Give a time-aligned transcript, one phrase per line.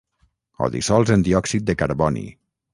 [0.61, 2.27] Ho dissols en diòxid de carboni.